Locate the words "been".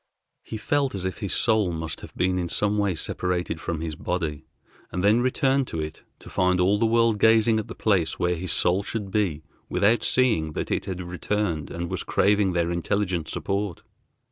2.17-2.39